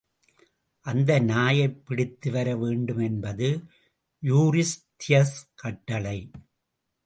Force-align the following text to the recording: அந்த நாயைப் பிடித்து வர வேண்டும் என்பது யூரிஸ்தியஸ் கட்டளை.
அந்த 0.85 1.19
நாயைப் 1.19 1.85
பிடித்து 1.85 2.31
வர 2.31 2.55
வேண்டும் 2.55 2.97
என்பது 2.97 3.63
யூரிஸ்தியஸ் 4.23 5.37
கட்டளை. 5.55 6.31